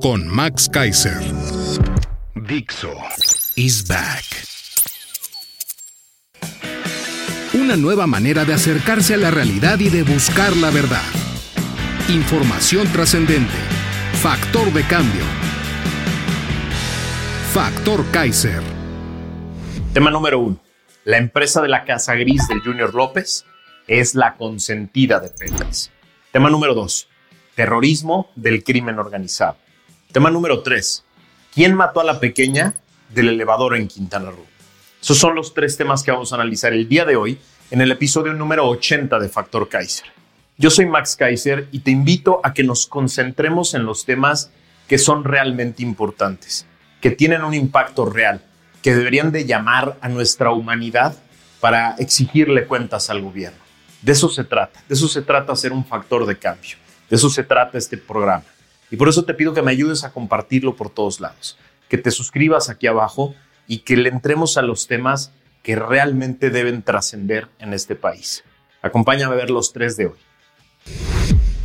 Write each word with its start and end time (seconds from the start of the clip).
con 0.00 0.26
Max 0.26 0.68
Kaiser. 0.72 1.20
Dixo 2.34 2.94
is 3.56 3.86
back. 3.86 4.24
Una 7.52 7.76
nueva 7.76 8.06
manera 8.06 8.44
de 8.44 8.54
acercarse 8.54 9.14
a 9.14 9.16
la 9.18 9.30
realidad 9.30 9.78
y 9.78 9.90
de 9.90 10.02
buscar 10.02 10.56
la 10.56 10.70
verdad. 10.70 11.02
Información 12.08 12.90
trascendente. 12.92 13.52
Factor 14.22 14.72
de 14.72 14.82
cambio. 14.84 15.24
Factor 17.52 18.04
Kaiser. 18.10 18.62
Tema 19.92 20.10
número 20.10 20.38
uno. 20.38 20.60
La 21.04 21.18
empresa 21.18 21.60
de 21.60 21.68
la 21.68 21.84
Casa 21.84 22.14
Gris 22.14 22.48
del 22.48 22.60
Junior 22.60 22.94
López 22.94 23.44
es 23.86 24.14
la 24.14 24.36
consentida 24.36 25.20
de 25.20 25.28
Pemex. 25.28 25.90
Tema 26.32 26.48
número 26.48 26.74
dos. 26.74 27.08
Terrorismo 27.54 28.30
del 28.36 28.64
crimen 28.64 28.98
organizado. 28.98 29.56
Tema 30.12 30.28
número 30.28 30.62
3. 30.62 31.04
¿Quién 31.54 31.74
mató 31.76 32.00
a 32.00 32.04
la 32.04 32.18
pequeña 32.18 32.74
del 33.10 33.28
elevador 33.28 33.76
en 33.76 33.86
Quintana 33.86 34.32
Roo? 34.32 34.44
Esos 35.00 35.18
son 35.18 35.36
los 35.36 35.54
tres 35.54 35.76
temas 35.76 36.02
que 36.02 36.10
vamos 36.10 36.32
a 36.32 36.34
analizar 36.34 36.72
el 36.72 36.88
día 36.88 37.04
de 37.04 37.14
hoy 37.14 37.38
en 37.70 37.80
el 37.80 37.92
episodio 37.92 38.32
número 38.32 38.68
80 38.68 39.20
de 39.20 39.28
Factor 39.28 39.68
Kaiser. 39.68 40.06
Yo 40.58 40.68
soy 40.68 40.86
Max 40.86 41.14
Kaiser 41.14 41.68
y 41.70 41.78
te 41.78 41.92
invito 41.92 42.40
a 42.42 42.52
que 42.52 42.64
nos 42.64 42.88
concentremos 42.88 43.72
en 43.74 43.84
los 43.84 44.04
temas 44.04 44.50
que 44.88 44.98
son 44.98 45.22
realmente 45.22 45.84
importantes, 45.84 46.66
que 47.00 47.12
tienen 47.12 47.44
un 47.44 47.54
impacto 47.54 48.04
real, 48.04 48.42
que 48.82 48.96
deberían 48.96 49.30
de 49.30 49.46
llamar 49.46 49.96
a 50.00 50.08
nuestra 50.08 50.50
humanidad 50.50 51.16
para 51.60 51.94
exigirle 52.00 52.66
cuentas 52.66 53.10
al 53.10 53.22
gobierno. 53.22 53.60
De 54.02 54.10
eso 54.10 54.28
se 54.28 54.42
trata, 54.42 54.82
de 54.88 54.94
eso 54.96 55.06
se 55.06 55.22
trata 55.22 55.54
ser 55.54 55.72
un 55.72 55.84
factor 55.84 56.26
de 56.26 56.36
cambio, 56.36 56.78
de 57.08 57.14
eso 57.14 57.30
se 57.30 57.44
trata 57.44 57.78
este 57.78 57.96
programa. 57.96 58.42
Y 58.90 58.96
por 58.96 59.08
eso 59.08 59.24
te 59.24 59.34
pido 59.34 59.54
que 59.54 59.62
me 59.62 59.70
ayudes 59.70 60.04
a 60.04 60.12
compartirlo 60.12 60.76
por 60.76 60.90
todos 60.90 61.20
lados, 61.20 61.56
que 61.88 61.98
te 61.98 62.10
suscribas 62.10 62.68
aquí 62.68 62.86
abajo 62.86 63.34
y 63.66 63.78
que 63.78 63.96
le 63.96 64.08
entremos 64.08 64.56
a 64.56 64.62
los 64.62 64.86
temas 64.86 65.32
que 65.62 65.76
realmente 65.76 66.50
deben 66.50 66.82
trascender 66.82 67.48
en 67.58 67.72
este 67.72 67.94
país. 67.94 68.44
Acompáñame 68.82 69.34
a 69.34 69.38
ver 69.38 69.50
los 69.50 69.72
tres 69.72 69.96
de 69.96 70.06
hoy. 70.06 70.18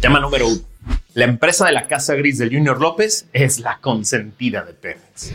Tema 0.01 0.19
número 0.19 0.47
uno. 0.47 0.61
La 1.13 1.25
empresa 1.25 1.65
de 1.65 1.71
la 1.71 1.87
Casa 1.87 2.13
Gris 2.13 2.37
del 2.37 2.53
Junior 2.53 2.79
López 2.79 3.27
es 3.33 3.59
la 3.59 3.79
consentida 3.79 4.63
de 4.63 4.73
Pemex. 4.73 5.31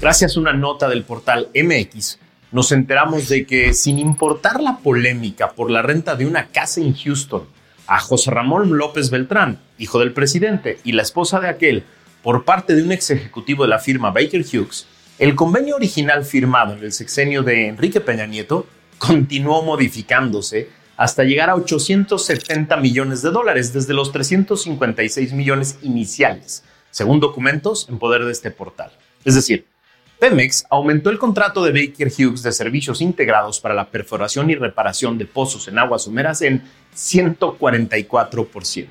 Gracias 0.00 0.36
a 0.36 0.40
una 0.40 0.52
nota 0.52 0.88
del 0.88 1.04
portal 1.04 1.48
MX, 1.54 2.18
nos 2.52 2.72
enteramos 2.72 3.28
de 3.28 3.46
que 3.46 3.74
sin 3.74 3.98
importar 3.98 4.60
la 4.60 4.78
polémica 4.78 5.52
por 5.52 5.70
la 5.70 5.82
renta 5.82 6.16
de 6.16 6.26
una 6.26 6.46
casa 6.46 6.80
en 6.80 6.94
Houston 6.94 7.46
a 7.88 7.98
José 7.98 8.30
Ramón 8.30 8.76
López 8.76 9.10
Beltrán, 9.10 9.58
hijo 9.78 9.98
del 9.98 10.12
presidente, 10.12 10.78
y 10.84 10.92
la 10.92 11.02
esposa 11.02 11.40
de 11.40 11.48
aquel, 11.48 11.84
por 12.22 12.44
parte 12.44 12.76
de 12.76 12.82
un 12.82 12.92
ex 12.92 13.10
ejecutivo 13.10 13.64
de 13.64 13.70
la 13.70 13.78
firma 13.78 14.10
Baker 14.10 14.42
Hughes, 14.42 14.86
el 15.18 15.34
convenio 15.34 15.74
original 15.74 16.24
firmado 16.24 16.74
en 16.74 16.84
el 16.84 16.92
sexenio 16.92 17.42
de 17.42 17.66
Enrique 17.66 18.00
Peña 18.00 18.26
Nieto 18.26 18.66
continuó 18.98 19.62
modificándose 19.62 20.68
hasta 20.96 21.24
llegar 21.24 21.48
a 21.48 21.54
870 21.54 22.76
millones 22.76 23.22
de 23.22 23.30
dólares 23.30 23.72
desde 23.72 23.94
los 23.94 24.12
356 24.12 25.32
millones 25.32 25.78
iniciales, 25.82 26.64
según 26.90 27.20
documentos 27.20 27.88
en 27.88 27.98
poder 27.98 28.24
de 28.24 28.32
este 28.32 28.50
portal. 28.50 28.92
Es 29.24 29.34
decir, 29.34 29.64
Pemex 30.18 30.66
aumentó 30.68 31.10
el 31.10 31.18
contrato 31.18 31.62
de 31.64 31.70
Baker 31.70 32.08
Hughes 32.08 32.42
de 32.42 32.50
servicios 32.50 33.00
integrados 33.00 33.60
para 33.60 33.74
la 33.74 33.88
perforación 33.88 34.50
y 34.50 34.56
reparación 34.56 35.16
de 35.16 35.26
pozos 35.26 35.68
en 35.68 35.78
aguas 35.78 36.02
someras 36.02 36.42
en 36.42 36.64
144%. 36.98 38.88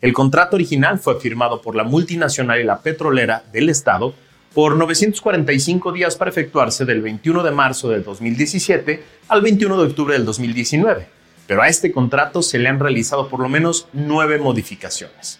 El 0.00 0.12
contrato 0.12 0.56
original 0.56 0.98
fue 0.98 1.20
firmado 1.20 1.60
por 1.60 1.76
la 1.76 1.84
multinacional 1.84 2.60
y 2.60 2.64
la 2.64 2.80
petrolera 2.80 3.44
del 3.52 3.68
Estado 3.68 4.14
por 4.54 4.76
945 4.76 5.92
días 5.92 6.16
para 6.16 6.30
efectuarse 6.30 6.84
del 6.84 7.02
21 7.02 7.42
de 7.42 7.50
marzo 7.50 7.90
del 7.90 8.02
2017 8.02 9.02
al 9.28 9.42
21 9.42 9.76
de 9.76 9.88
octubre 9.88 10.14
del 10.14 10.24
2019, 10.24 11.06
pero 11.46 11.62
a 11.62 11.68
este 11.68 11.92
contrato 11.92 12.42
se 12.42 12.58
le 12.58 12.68
han 12.68 12.80
realizado 12.80 13.28
por 13.28 13.40
lo 13.40 13.48
menos 13.48 13.88
nueve 13.92 14.38
modificaciones. 14.38 15.38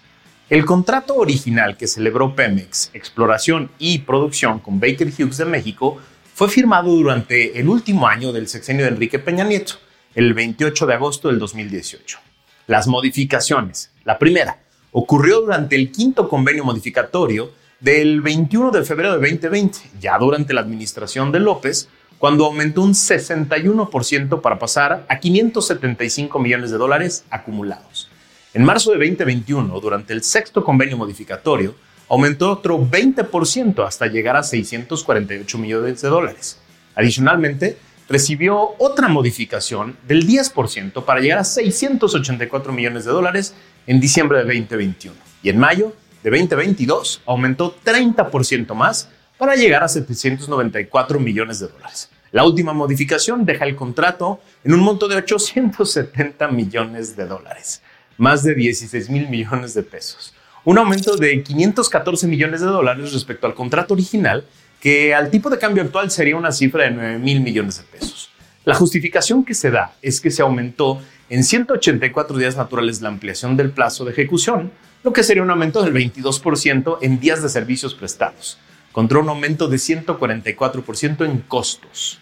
El 0.51 0.65
contrato 0.65 1.15
original 1.15 1.77
que 1.77 1.87
celebró 1.87 2.35
Pemex, 2.35 2.91
exploración 2.95 3.71
y 3.79 3.99
producción 3.99 4.59
con 4.59 4.81
Baker 4.81 5.09
Hughes 5.09 5.39
de 5.39 5.45
México, 5.45 5.99
fue 6.35 6.49
firmado 6.49 6.91
durante 6.91 7.59
el 7.59 7.69
último 7.69 8.07
año 8.07 8.33
del 8.33 8.49
sexenio 8.49 8.85
de 8.85 8.93
Enrique 8.93 9.19
Peña 9.19 9.45
Nieto, 9.45 9.75
el 10.15 10.35
28 10.35 10.87
de 10.87 10.95
agosto 10.95 11.29
del 11.29 11.39
2018. 11.39 12.19
Las 12.67 12.87
modificaciones. 12.87 13.91
La 14.05 14.19
primera 14.19 14.59
ocurrió 14.93 15.41
durante 15.41 15.77
el 15.77 15.93
quinto 15.93 16.29
convenio 16.29 16.65
modificatorio 16.65 17.51
del 17.81 18.21
21 18.21 18.71
de 18.71 18.85
febrero 18.85 19.19
de 19.19 19.31
2020, 19.31 19.79
ya 20.01 20.19
durante 20.19 20.53
la 20.53 20.63
administración 20.63 21.31
de 21.31 21.41
López, 21.41 21.89
cuando 22.19 22.47
aumentó 22.47 22.83
un 22.83 22.95
61% 22.95 24.41
para 24.41 24.59
pasar 24.59 25.07
a 25.09 25.21
575 25.21 26.39
millones 26.39 26.71
de 26.71 26.79
dólares 26.79 27.25
acumulados. 27.31 28.11
En 28.55 28.65
marzo 28.65 28.91
de 28.91 28.97
2021, 28.99 29.79
durante 29.81 30.13
el 30.13 30.25
sexto 30.25 30.65
convenio 30.65 30.97
modificatorio, 30.97 31.77
aumentó 32.09 32.51
otro 32.51 32.79
20% 32.79 33.87
hasta 33.87 34.07
llegar 34.07 34.37
a 34.37 34.43
648 34.43 35.59
millones 35.59 36.03
de 36.03 36.09
dólares. 36.09 36.59
Adicionalmente, 36.97 37.79
recibió 38.09 38.75
otra 38.79 39.09
modificación 39.09 39.97
del 40.07 40.27
10% 40.27 41.05
para 41.05 41.21
llegar 41.21 41.39
a 41.39 41.45
684 41.45 42.73
millones 42.73 43.05
de 43.05 43.11
dólares 43.11 43.55
en 43.87 44.01
diciembre 44.01 44.39
de 44.39 44.45
2021. 44.45 45.15
Y 45.43 45.51
en 45.51 45.59
mayo 45.59 45.95
de 46.23 46.31
2022 46.31 47.23
aumentó 47.27 47.77
30% 47.85 48.75
más 48.75 49.09
para 49.37 49.55
llegar 49.55 49.85
a 49.85 49.89
794 49.89 51.21
millones 51.21 51.61
de 51.61 51.69
dólares. 51.69 52.11
La 52.33 52.45
última 52.45 52.73
modificación 52.73 53.45
deja 53.45 53.65
el 53.65 53.77
contrato 53.77 54.41
en 54.65 54.75
un 54.75 54.81
monto 54.81 55.09
de 55.09 55.17
870 55.17 56.49
millones 56.49 57.17
de 57.17 57.27
dólares 57.27 57.83
más 58.19 58.43
de 58.43 58.55
16 58.55 59.09
mil 59.09 59.29
millones 59.29 59.73
de 59.73 59.83
pesos. 59.83 60.35
Un 60.65 60.77
aumento 60.77 61.17
de 61.17 61.43
514 61.43 62.27
millones 62.27 62.61
de 62.61 62.67
dólares 62.67 63.13
respecto 63.13 63.47
al 63.47 63.55
contrato 63.55 63.95
original, 63.95 64.45
que 64.81 65.15
al 65.15 65.31
tipo 65.31 65.51
de 65.51 65.59
cambio 65.59 65.83
actual 65.83 66.11
sería 66.11 66.37
una 66.37 66.53
cifra 66.53 66.85
de 66.85 66.91
9 66.91 67.19
mil 67.19 67.41
millones 67.41 67.79
de 67.79 67.85
pesos. 67.85 68.31
La 68.65 68.75
justificación 68.75 69.45
que 69.45 69.55
se 69.55 69.71
da 69.71 69.95
es 70.03 70.21
que 70.21 70.31
se 70.31 70.43
aumentó 70.43 71.01
en 71.31 71.45
184 71.45 72.37
días 72.39 72.57
naturales 72.57 73.01
la 73.01 73.09
ampliación 73.09 73.57
del 73.57 73.71
plazo 73.71 74.05
de 74.05 74.13
ejecución, 74.13 74.71
lo 75.03 75.13
que 75.13 75.23
sería 75.23 75.43
un 75.43 75.51
aumento 75.51 75.83
del 75.83 75.95
22% 75.95 76.99
en 77.03 77.21
días 77.21 77.43
de 77.43 77.49
servicios 77.49 77.95
prestados, 77.95 78.59
contra 78.93 79.19
un 79.19 79.29
aumento 79.29 79.69
de 79.69 79.77
144% 79.77 81.25
en 81.25 81.39
costos. 81.41 82.21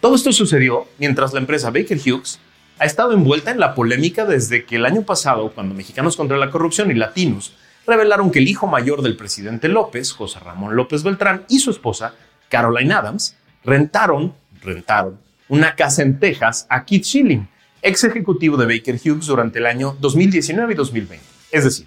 Todo 0.00 0.14
esto 0.14 0.32
sucedió 0.32 0.86
mientras 0.98 1.32
la 1.32 1.40
empresa 1.40 1.70
Baker 1.70 1.98
Hughes 1.98 2.40
ha 2.78 2.86
estado 2.86 3.12
envuelta 3.12 3.50
en 3.50 3.60
la 3.60 3.74
polémica 3.74 4.24
desde 4.24 4.64
que 4.64 4.76
el 4.76 4.86
año 4.86 5.02
pasado, 5.02 5.52
cuando 5.52 5.74
Mexicanos 5.74 6.16
contra 6.16 6.38
la 6.38 6.50
Corrupción 6.50 6.90
y 6.90 6.94
Latinos 6.94 7.52
revelaron 7.90 8.30
que 8.30 8.38
el 8.38 8.48
hijo 8.48 8.66
mayor 8.66 9.02
del 9.02 9.16
presidente 9.16 9.68
López, 9.68 10.12
José 10.12 10.38
Ramón 10.38 10.76
López 10.76 11.02
Beltrán, 11.02 11.44
y 11.48 11.58
su 11.58 11.70
esposa, 11.70 12.14
Caroline 12.48 12.94
Adams, 12.94 13.36
rentaron, 13.64 14.32
rentaron 14.62 15.18
una 15.48 15.74
casa 15.74 16.02
en 16.02 16.20
Texas 16.20 16.66
a 16.70 16.84
Keith 16.84 17.04
Schilling, 17.04 17.48
ex 17.82 18.04
ejecutivo 18.04 18.56
de 18.56 18.66
Baker 18.66 18.94
Hughes 18.94 19.26
durante 19.26 19.58
el 19.58 19.66
año 19.66 19.96
2019 20.00 20.72
y 20.72 20.76
2020. 20.76 21.26
Es 21.50 21.64
decir, 21.64 21.86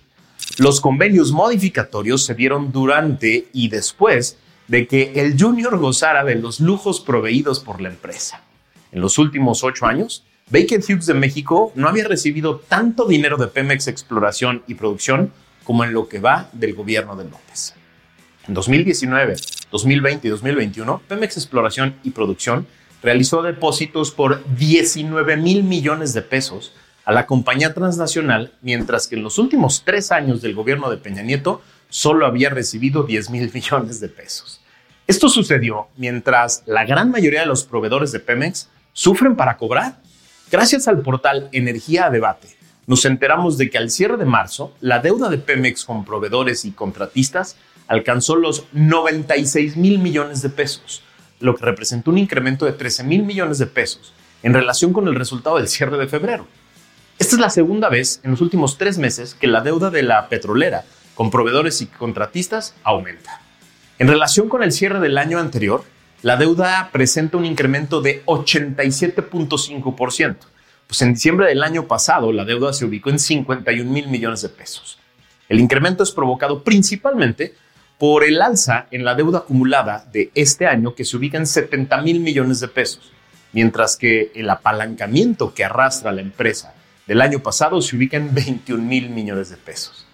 los 0.58 0.82
convenios 0.82 1.32
modificatorios 1.32 2.26
se 2.26 2.36
dieron 2.36 2.72
durante 2.72 3.48
y 3.54 3.70
después 3.70 4.38
de 4.68 4.88
que 4.88 5.14
el 5.16 5.40
Junior 5.40 5.78
gozara 5.78 6.24
de 6.24 6.36
los 6.36 6.60
lujos 6.60 7.00
proveídos 7.00 7.60
por 7.60 7.82
la 7.82 7.90
empresa. 7.90 8.44
En 8.92 9.02
los 9.02 9.18
últimos 9.18 9.64
ocho 9.64 9.86
años, 9.86 10.24
Baker 10.50 10.82
Hughes 10.82 11.06
de 11.06 11.14
México 11.14 11.72
no 11.76 11.88
había 11.88 12.08
recibido 12.08 12.58
tanto 12.60 13.08
dinero 13.08 13.38
de 13.38 13.48
Pemex 13.48 13.88
Exploración 13.88 14.64
y 14.68 14.76
Producción 14.76 15.32
como 15.63 15.83
en 15.83 15.94
lo 15.94 16.07
que 16.07 16.19
va 16.19 16.50
del 16.54 16.74
gobierno 16.74 17.15
de 17.15 17.25
López. 17.25 17.74
En 18.48 18.54
2019, 18.54 19.36
2020 19.71 20.27
y 20.27 20.31
2021, 20.31 21.01
Pemex 21.07 21.38
Exploración 21.38 21.95
y 22.04 22.12
Producción 22.12 22.68
realizó 23.01 23.42
depósitos 23.42 24.12
por 24.12 24.44
19 24.56 25.38
mil 25.38 25.63
millones 25.63 26.13
de 26.13 26.21
pesos 26.21 26.74
a 27.06 27.12
la 27.12 27.25
compañía 27.25 27.74
transnacional, 27.74 28.54
mientras 28.62 29.07
que 29.07 29.15
en 29.15 29.24
los 29.24 29.38
últimos 29.38 29.83
tres 29.86 30.12
años 30.12 30.42
del 30.42 30.56
gobierno 30.56 30.89
de 30.89 30.98
Peña 30.98 31.21
Nieto 31.21 31.62
solo 31.89 32.25
había 32.25 32.50
recibido 32.50 33.04
10 33.04 33.30
mil 33.30 33.51
millones 33.54 34.00
de 34.00 34.09
pesos. 34.09 34.62
Esto 35.06 35.27
sucedió 35.27 35.88
mientras 35.98 36.63
la 36.66 36.86
gran 36.86 37.12
mayoría 37.12 37.42
de 37.42 37.45
los 37.45 37.66
proveedores 37.66 38.12
de 38.13 38.19
Pemex 38.19 38.69
sufren 38.94 39.36
para 39.36 39.57
cobrar. 39.57 39.98
Gracias 40.50 40.88
al 40.88 41.01
portal 41.01 41.50
Energía 41.51 42.06
a 42.06 42.09
Debate, 42.09 42.56
nos 42.85 43.06
enteramos 43.06 43.57
de 43.57 43.69
que 43.69 43.77
al 43.77 43.89
cierre 43.89 44.18
de 44.18 44.25
marzo, 44.25 44.74
la 44.81 45.00
deuda 45.00 45.30
de 45.30 45.38
Pemex 45.38 45.85
con 45.85 46.03
proveedores 46.03 46.65
y 46.65 46.71
contratistas 46.71 47.56
alcanzó 47.88 48.35
los 48.35 48.65
96 48.74 49.77
mil 49.77 50.00
millones 50.00 50.41
de 50.41 50.50
pesos, 50.50 51.01
lo 51.39 51.56
que 51.56 51.63
representó 51.65 52.12
un 52.12 52.18
incremento 52.18 52.65
de 52.65 52.74
13 52.74 53.03
mil 53.03 53.24
millones 53.24 53.57
de 53.57 53.68
pesos 53.68 54.13
en 54.41 54.53
relación 54.53 54.94
con 54.94 55.07
el 55.07 55.15
resultado 55.15 55.57
del 55.57 55.69
cierre 55.69 55.97
de 55.97 56.07
febrero. 56.07 56.45
Esta 57.19 57.35
es 57.35 57.41
la 57.41 57.50
segunda 57.50 57.89
vez 57.89 58.21
en 58.24 58.31
los 58.31 58.41
últimos 58.41 58.77
tres 58.77 58.97
meses 58.97 59.35
que 59.35 59.47
la 59.47 59.62
deuda 59.62 59.89
de 59.89 60.03
la 60.03 60.30
petrolera 60.30 60.83
con 61.15 61.31
proveedores 61.31 61.81
y 61.81 61.85
contratistas 61.85 62.75
aumenta. 62.83 63.39
En 64.00 64.07
relación 64.07 64.50
con 64.50 64.63
el 64.63 64.71
cierre 64.71 65.00
del 65.00 65.18
año 65.18 65.39
anterior, 65.39 65.83
la 66.24 66.38
deuda 66.38 66.89
presenta 66.91 67.38
un 67.38 67.45
incremento 67.45 68.01
de 68.01 68.25
87.5%. 68.25 70.38
Pues 70.94 71.01
en 71.01 71.16
diciembre 71.16 71.48
del 71.48 71.63
año 71.63 71.88
pasado 71.88 72.31
la 72.31 72.45
deuda 72.45 72.72
se 72.72 72.86
ubicó 72.86 73.10
en 73.10 73.18
51 73.18 73.90
mil 73.90 74.10
millones 74.10 74.44
de 74.44 74.50
pesos. 74.50 75.00
El 75.50 75.60
incremento 75.60 76.04
es 76.04 76.12
provocado 76.12 76.63
principalmente 76.63 77.56
por 77.98 78.24
el 78.24 78.40
alza 78.40 78.86
en 78.92 79.04
la 79.04 79.16
deuda 79.16 79.40
acumulada 79.40 80.06
de 80.13 80.30
este 80.36 80.68
año 80.68 80.94
que 80.94 81.04
se 81.04 81.18
ubica 81.18 81.40
en 81.40 81.48
70 81.48 82.00
mil 82.04 82.19
millones 82.19 82.60
de 82.60 82.68
pesos, 82.68 83.12
mientras 83.54 83.98
que 83.98 84.31
el 84.36 84.48
apalancamiento 84.48 85.56
que 85.56 85.66
arrastra 85.66 86.12
la 86.12 86.22
empresa 86.22 86.75
del 87.07 87.22
año 87.22 87.40
pasado 87.40 87.81
se 87.81 87.95
ubica 87.95 88.18
en 88.18 88.31
21 88.31 88.84
mil 88.84 89.10
millones 89.10 89.50
de 89.50 89.57
pesos. 89.57 90.06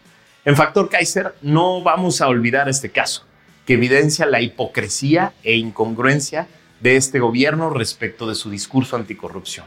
En 0.46 0.56
Factor 0.56 0.88
Kaiser 0.88 1.36
no 1.42 1.84
vamos 1.84 2.22
a 2.22 2.30
olvidar 2.30 2.70
este 2.70 2.90
caso, 2.90 3.26
que 3.66 3.74
evidencia 3.74 4.26
la 4.26 4.40
hipocresía 4.40 5.34
e 5.44 5.58
incongruencia 5.58 6.48
de 6.80 6.96
este 6.96 7.20
gobierno 7.20 7.70
respecto 7.70 8.30
de 8.30 8.36
su 8.36 8.50
discurso 8.50 8.96
anticorrupción. 8.96 9.66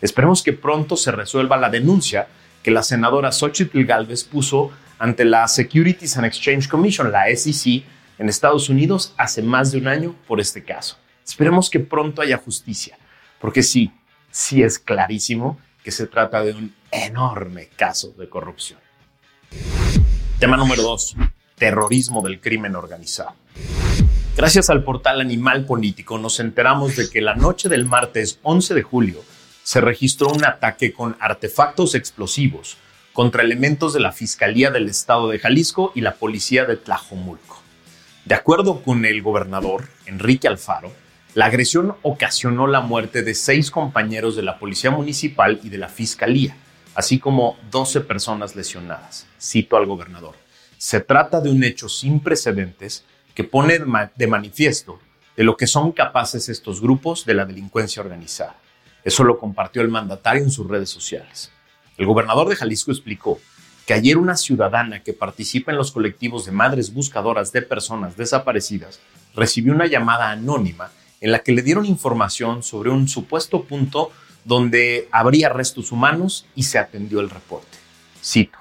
Esperemos 0.00 0.42
que 0.42 0.52
pronto 0.52 0.96
se 0.96 1.12
resuelva 1.12 1.56
la 1.56 1.70
denuncia 1.70 2.28
que 2.62 2.70
la 2.70 2.82
senadora 2.82 3.32
Xochitl 3.32 3.84
Galvez 3.84 4.24
puso 4.24 4.70
ante 4.98 5.24
la 5.24 5.48
Securities 5.48 6.16
and 6.16 6.26
Exchange 6.26 6.68
Commission, 6.68 7.10
la 7.10 7.24
SEC, 7.34 7.84
en 8.18 8.28
Estados 8.28 8.68
Unidos 8.68 9.14
hace 9.16 9.42
más 9.42 9.72
de 9.72 9.78
un 9.78 9.88
año 9.88 10.14
por 10.28 10.40
este 10.40 10.62
caso. 10.62 10.98
Esperemos 11.26 11.70
que 11.70 11.80
pronto 11.80 12.20
haya 12.20 12.36
justicia, 12.36 12.98
porque 13.40 13.62
sí, 13.62 13.92
sí 14.30 14.62
es 14.62 14.78
clarísimo 14.78 15.58
que 15.82 15.90
se 15.90 16.06
trata 16.06 16.42
de 16.42 16.52
un 16.52 16.74
enorme 16.90 17.68
caso 17.76 18.12
de 18.18 18.28
corrupción. 18.28 18.78
Tema 20.38 20.56
número 20.56 20.82
2. 20.82 21.16
Terrorismo 21.56 22.22
del 22.22 22.40
crimen 22.40 22.76
organizado. 22.76 23.34
Gracias 24.36 24.70
al 24.70 24.84
portal 24.84 25.20
Animal 25.20 25.64
Político 25.64 26.18
nos 26.18 26.40
enteramos 26.40 26.96
de 26.96 27.10
que 27.10 27.20
la 27.20 27.34
noche 27.34 27.68
del 27.68 27.84
martes 27.84 28.38
11 28.42 28.74
de 28.74 28.82
julio 28.82 29.22
se 29.70 29.80
registró 29.80 30.30
un 30.30 30.44
ataque 30.44 30.92
con 30.92 31.16
artefactos 31.20 31.94
explosivos 31.94 32.76
contra 33.12 33.44
elementos 33.44 33.92
de 33.92 34.00
la 34.00 34.10
Fiscalía 34.10 34.72
del 34.72 34.88
Estado 34.88 35.28
de 35.28 35.38
Jalisco 35.38 35.92
y 35.94 36.00
la 36.00 36.16
Policía 36.16 36.64
de 36.64 36.76
Tlajomulco. 36.76 37.62
De 38.24 38.34
acuerdo 38.34 38.82
con 38.82 39.04
el 39.04 39.22
gobernador 39.22 39.86
Enrique 40.06 40.48
Alfaro, 40.48 40.90
la 41.34 41.44
agresión 41.44 41.94
ocasionó 42.02 42.66
la 42.66 42.80
muerte 42.80 43.22
de 43.22 43.32
seis 43.32 43.70
compañeros 43.70 44.34
de 44.34 44.42
la 44.42 44.58
Policía 44.58 44.90
Municipal 44.90 45.60
y 45.62 45.68
de 45.68 45.78
la 45.78 45.88
Fiscalía, 45.88 46.56
así 46.96 47.20
como 47.20 47.56
12 47.70 48.00
personas 48.00 48.56
lesionadas. 48.56 49.28
Cito 49.40 49.76
al 49.76 49.86
gobernador. 49.86 50.34
Se 50.78 50.98
trata 50.98 51.40
de 51.40 51.48
un 51.48 51.62
hecho 51.62 51.88
sin 51.88 52.18
precedentes 52.18 53.04
que 53.36 53.44
pone 53.44 53.78
de 54.16 54.26
manifiesto 54.26 54.98
de 55.36 55.44
lo 55.44 55.56
que 55.56 55.68
son 55.68 55.92
capaces 55.92 56.48
estos 56.48 56.80
grupos 56.80 57.24
de 57.24 57.34
la 57.34 57.44
delincuencia 57.44 58.02
organizada. 58.02 58.59
Eso 59.04 59.24
lo 59.24 59.38
compartió 59.38 59.82
el 59.82 59.88
mandatario 59.88 60.42
en 60.42 60.50
sus 60.50 60.68
redes 60.68 60.90
sociales. 60.90 61.50
El 61.96 62.06
gobernador 62.06 62.48
de 62.48 62.56
Jalisco 62.56 62.90
explicó 62.90 63.40
que 63.86 63.94
ayer 63.94 64.18
una 64.18 64.36
ciudadana 64.36 65.02
que 65.02 65.12
participa 65.12 65.72
en 65.72 65.78
los 65.78 65.90
colectivos 65.90 66.46
de 66.46 66.52
madres 66.52 66.92
buscadoras 66.92 67.52
de 67.52 67.62
personas 67.62 68.16
desaparecidas 68.16 69.00
recibió 69.34 69.72
una 69.72 69.86
llamada 69.86 70.30
anónima 70.30 70.90
en 71.20 71.32
la 71.32 71.40
que 71.40 71.52
le 71.52 71.62
dieron 71.62 71.86
información 71.86 72.62
sobre 72.62 72.90
un 72.90 73.08
supuesto 73.08 73.64
punto 73.64 74.12
donde 74.44 75.08
habría 75.12 75.48
restos 75.48 75.92
humanos 75.92 76.46
y 76.54 76.62
se 76.62 76.78
atendió 76.78 77.20
el 77.20 77.30
reporte. 77.30 77.78
Cito, 78.22 78.58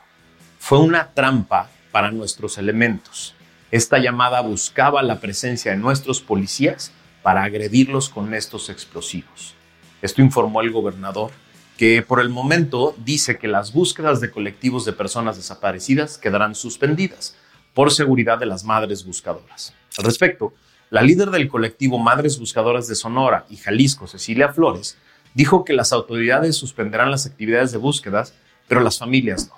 fue 0.57 0.79
una 0.79 1.11
trampa 1.13 1.69
para 1.91 2.11
nuestros 2.11 2.57
elementos. 2.57 3.33
Esta 3.71 3.99
llamada 3.99 4.41
buscaba 4.41 5.01
la 5.03 5.19
presencia 5.19 5.71
de 5.71 5.77
nuestros 5.77 6.21
policías 6.21 6.91
para 7.23 7.43
agredirlos 7.43 8.09
con 8.09 8.33
estos 8.33 8.69
explosivos. 8.69 9.55
Esto 10.01 10.21
informó 10.21 10.61
el 10.61 10.71
gobernador, 10.71 11.31
que 11.77 12.01
por 12.01 12.19
el 12.19 12.29
momento 12.29 12.95
dice 12.97 13.37
que 13.37 13.47
las 13.47 13.73
búsquedas 13.73 14.21
de 14.21 14.31
colectivos 14.31 14.85
de 14.85 14.93
personas 14.93 15.37
desaparecidas 15.37 16.17
quedarán 16.17 16.55
suspendidas 16.55 17.35
por 17.73 17.91
seguridad 17.91 18.37
de 18.37 18.45
las 18.45 18.63
madres 18.63 19.05
buscadoras. 19.05 19.73
Al 19.97 20.05
respecto, 20.05 20.53
la 20.89 21.01
líder 21.01 21.29
del 21.29 21.47
colectivo 21.47 21.99
Madres 21.99 22.39
Buscadoras 22.39 22.87
de 22.87 22.95
Sonora 22.95 23.45
y 23.49 23.57
Jalisco, 23.57 24.07
Cecilia 24.07 24.51
Flores, 24.51 24.97
dijo 25.33 25.63
que 25.63 25.73
las 25.73 25.93
autoridades 25.93 26.55
suspenderán 26.55 27.11
las 27.11 27.25
actividades 27.25 27.71
de 27.71 27.77
búsquedas, 27.77 28.33
pero 28.67 28.81
las 28.81 28.97
familias 28.97 29.47
no. 29.47 29.55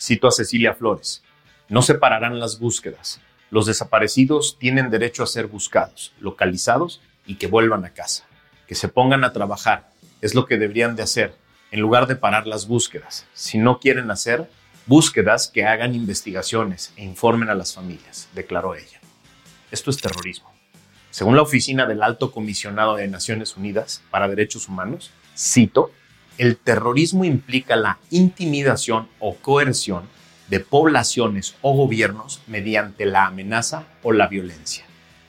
Cito 0.00 0.26
a 0.26 0.32
Cecilia 0.32 0.74
Flores, 0.74 1.22
no 1.68 1.82
se 1.82 1.94
pararán 1.94 2.40
las 2.40 2.58
búsquedas. 2.58 3.20
Los 3.50 3.66
desaparecidos 3.66 4.58
tienen 4.58 4.90
derecho 4.90 5.22
a 5.22 5.26
ser 5.26 5.46
buscados, 5.46 6.12
localizados 6.20 7.00
y 7.26 7.36
que 7.36 7.46
vuelvan 7.46 7.84
a 7.84 7.90
casa. 7.90 8.24
Que 8.66 8.74
se 8.74 8.88
pongan 8.88 9.24
a 9.24 9.32
trabajar. 9.32 9.90
Es 10.20 10.34
lo 10.34 10.46
que 10.46 10.58
deberían 10.58 10.96
de 10.96 11.02
hacer, 11.02 11.34
en 11.70 11.80
lugar 11.80 12.06
de 12.06 12.16
parar 12.16 12.46
las 12.46 12.66
búsquedas. 12.66 13.26
Si 13.34 13.58
no 13.58 13.80
quieren 13.80 14.10
hacer 14.10 14.48
búsquedas, 14.86 15.48
que 15.48 15.64
hagan 15.64 15.94
investigaciones 15.94 16.92
e 16.96 17.04
informen 17.04 17.50
a 17.50 17.54
las 17.54 17.74
familias, 17.74 18.28
declaró 18.34 18.74
ella. 18.74 19.00
Esto 19.70 19.90
es 19.90 19.98
terrorismo. 19.98 20.50
Según 21.10 21.36
la 21.36 21.42
Oficina 21.42 21.86
del 21.86 22.02
Alto 22.02 22.30
Comisionado 22.30 22.96
de 22.96 23.08
Naciones 23.08 23.56
Unidas 23.56 24.02
para 24.10 24.28
Derechos 24.28 24.68
Humanos, 24.68 25.10
cito, 25.36 25.90
el 26.38 26.56
terrorismo 26.56 27.24
implica 27.24 27.76
la 27.76 27.98
intimidación 28.10 29.08
o 29.18 29.34
coerción 29.36 30.04
de 30.48 30.60
poblaciones 30.60 31.56
o 31.62 31.74
gobiernos 31.74 32.42
mediante 32.46 33.06
la 33.06 33.26
amenaza 33.26 33.86
o 34.02 34.12
la 34.12 34.28
violencia. 34.28 34.85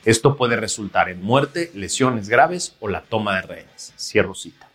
Esto 0.08 0.38
puede 0.38 0.56
resultar 0.56 1.10
en 1.10 1.22
muerte, 1.22 1.70
lesiones 1.74 2.30
graves 2.30 2.74
o 2.80 2.88
la 2.88 3.02
toma 3.02 3.34
de 3.34 3.42
rehenes. 3.42 3.92
Cierro 3.98 4.34
cita. 4.34 4.66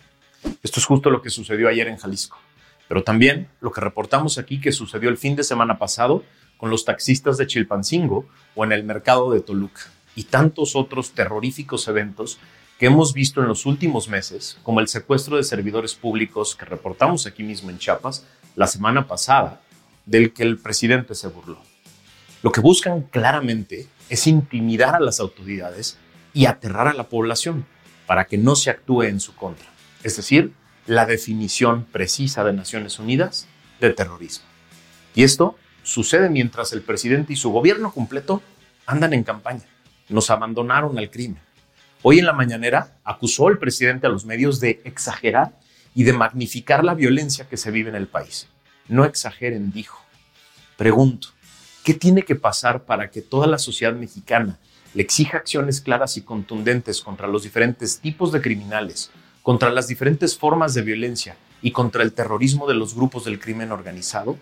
Esto 0.62 0.80
es 0.80 0.86
justo 0.86 1.10
lo 1.10 1.24
que 1.24 1.32
sucedió 1.32 1.68
ayer 1.68 1.88
en 1.88 1.98
Jalisco, 1.98 2.38
pero 2.88 3.04
también 3.04 3.48
lo 3.60 3.72
que 3.72 3.82
reportamos 3.82 4.38
aquí 4.38 4.62
que 4.62 4.72
sucedió 4.72 5.10
el 5.10 5.18
fin 5.18 5.36
de 5.36 5.44
semana 5.44 5.80
pasado 5.80 6.24
con 6.56 6.70
los 6.70 6.86
taxistas 6.86 7.40
de 7.40 7.48
Chilpancingo 7.48 8.28
o 8.54 8.64
en 8.64 8.74
el 8.74 8.84
mercado 8.84 9.32
de 9.32 9.42
Toluca 9.42 9.82
y 10.16 10.26
tantos 10.26 10.76
otros 10.76 11.14
terroríficos 11.14 11.88
eventos 11.88 12.38
que 12.78 12.86
hemos 12.86 13.16
visto 13.16 13.42
en 13.42 13.48
los 13.48 13.66
últimos 13.66 14.10
meses, 14.10 14.60
como 14.62 14.82
el 14.82 14.88
secuestro 14.88 15.38
de 15.38 15.44
servidores 15.44 15.96
públicos 15.96 16.56
que 16.56 16.66
reportamos 16.66 17.26
aquí 17.26 17.42
mismo 17.42 17.72
en 17.72 17.80
Chiapas 17.80 18.24
la 18.56 18.68
semana 18.68 19.08
pasada, 19.08 19.64
del 20.06 20.32
que 20.32 20.44
el 20.44 20.60
presidente 20.60 21.16
se 21.16 21.28
burló. 21.28 21.58
Lo 22.44 22.52
que 22.52 22.62
buscan 22.62 23.02
claramente 23.04 23.88
es 24.14 24.28
intimidar 24.28 24.96
a 24.96 25.00
las 25.00 25.20
autoridades 25.20 25.98
y 26.34 26.46
aterrar 26.46 26.88
a 26.88 26.94
la 26.94 27.10
población 27.10 27.66
para 28.06 28.26
que 28.26 28.38
no 28.38 28.56
se 28.56 28.70
actúe 28.70 29.04
en 29.04 29.20
su 29.20 29.36
contra, 29.36 29.68
es 30.04 30.18
decir, 30.18 30.54
la 30.86 31.06
definición 31.06 31.86
precisa 31.86 32.44
de 32.44 32.54
Naciones 32.54 33.00
Unidas 33.00 33.48
de 33.80 33.92
terrorismo. 33.92 34.46
Y 35.16 35.24
esto 35.24 35.58
sucede 35.84 36.30
mientras 36.30 36.74
el 36.74 36.82
presidente 36.82 37.34
y 37.34 37.38
su 37.38 37.52
gobierno 37.52 37.92
completo 37.92 38.42
andan 38.86 39.14
en 39.14 39.24
campaña 39.24 39.64
nos 40.10 40.30
abandonaron 40.30 40.98
al 40.98 41.10
crimen. 41.10 41.42
Hoy 42.02 42.20
en 42.20 42.26
la 42.26 42.34
mañanera 42.34 42.98
acusó 43.04 43.50
el 43.50 43.58
presidente 43.58 44.08
a 44.08 44.10
los 44.10 44.26
medios 44.26 44.60
de 44.60 44.82
exagerar 44.84 45.58
y 45.96 46.04
de 46.04 46.14
magnificar 46.14 46.84
la 46.84 46.94
violencia 46.94 47.48
que 47.48 47.58
se 47.58 47.72
vive 47.72 47.90
en 47.90 47.96
el 47.96 48.08
país. 48.08 48.48
No 48.88 49.06
exageren, 49.06 49.72
dijo. 49.72 50.00
Pregunto, 50.78 51.30
¿qué 51.84 51.94
tiene 51.94 52.24
que 52.24 52.36
pasar 52.36 52.84
para 52.84 53.10
que 53.12 53.22
toda 53.22 53.48
la 53.48 53.58
sociedad 53.58 53.94
mexicana 53.94 54.60
le 54.94 55.04
exija 55.04 55.38
acciones 55.38 55.82
claras 55.82 56.18
y 56.18 56.22
contundentes 56.22 57.02
contra 57.02 57.28
los 57.28 57.44
diferentes 57.44 58.00
tipos 58.00 58.32
de 58.32 58.42
criminales, 58.42 59.12
contra 59.42 59.72
las 59.72 59.88
diferentes 59.88 60.38
formas 60.38 60.74
de 60.74 60.84
violencia 60.84 61.36
y 61.62 61.72
contra 61.72 62.04
el 62.04 62.14
terrorismo 62.14 62.68
de 62.68 62.76
los 62.76 62.96
grupos 62.96 63.26
del 63.26 63.40
crimen 63.40 63.72
organizado? 63.72 64.38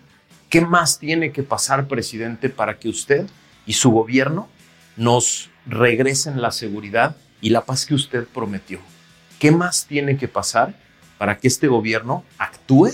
¿Qué 0.48 0.60
más 0.60 0.98
tiene 0.98 1.32
que 1.32 1.42
pasar, 1.42 1.88
presidente, 1.88 2.50
para 2.50 2.78
que 2.78 2.88
usted 2.88 3.26
y 3.66 3.74
su 3.74 3.90
gobierno 3.90 4.48
nos 4.96 5.50
regresen 5.66 6.42
la 6.42 6.50
seguridad 6.50 7.16
y 7.40 7.50
la 7.50 7.64
paz 7.64 7.86
que 7.86 7.94
usted 7.94 8.26
prometió. 8.26 8.78
¿Qué 9.38 9.50
más 9.50 9.86
tiene 9.86 10.16
que 10.16 10.28
pasar 10.28 10.74
para 11.18 11.38
que 11.38 11.48
este 11.48 11.68
gobierno 11.68 12.24
actúe 12.38 12.90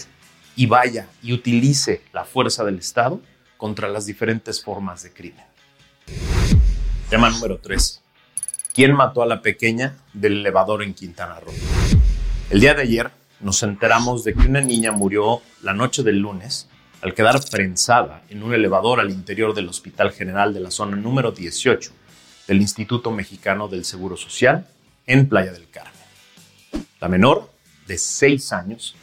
y 0.57 0.67
vaya 0.67 1.09
y 1.23 1.33
utilice 1.33 2.03
la 2.13 2.25
fuerza 2.25 2.65
del 2.65 2.79
Estado 2.79 3.21
contra 3.59 3.89
las 3.89 4.07
diferentes 4.07 4.63
formas 4.63 5.03
de 5.03 5.13
crimen? 5.13 5.45
Tema 7.11 7.29
número 7.29 7.59
3. 7.59 8.01
¿Quién 8.73 8.95
mató 8.95 9.23
a 9.23 9.27
la 9.27 9.43
pequeña 9.43 9.99
del 10.15 10.39
elevador 10.39 10.83
en 10.83 10.95
Quintana 10.95 11.41
Roo? 11.41 11.53
El 12.49 12.61
día 12.61 12.73
de 12.73 12.83
ayer 12.83 13.11
nos 13.41 13.63
enteramos 13.63 14.25
de 14.25 14.33
que 14.33 14.49
una 14.49 14.61
niña 14.63 14.93
murió 14.93 15.43
la 15.63 15.75
noche 15.75 16.03
del 16.03 16.19
lunes 16.19 16.69
al 17.03 17.15
quedar 17.15 17.41
prensada 17.51 18.23
en 18.31 18.43
un 18.43 18.55
elevador 18.55 19.01
al 19.01 19.11
interior 19.11 19.55
del 19.55 19.69
Hospital 19.69 20.13
General 20.13 20.55
de 20.55 20.61
la 20.61 20.71
zona 20.71 20.97
número 20.97 21.33
18 21.33 21.93
del 22.47 22.61
Instituto 22.61 23.11
Mexicano 23.11 23.69
del 23.69 23.85
Seguro 23.85 24.17
Social 24.17 24.67
en 25.07 25.29
Playa 25.29 25.53
del 25.53 25.69
Carmen. 25.69 25.93
La 27.01 27.09
menor, 27.09 27.51
de 27.87 27.99
6 27.99 28.53
años, 28.53 28.95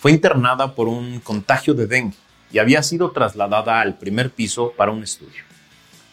fue 0.00 0.12
internada 0.12 0.74
por 0.74 0.88
un 0.88 1.20
contagio 1.20 1.74
de 1.74 1.86
dengue 1.86 2.16
y 2.54 2.60
había 2.60 2.84
sido 2.84 3.10
trasladada 3.10 3.80
al 3.80 3.98
primer 3.98 4.30
piso 4.30 4.72
para 4.76 4.92
un 4.92 5.02
estudio. 5.02 5.42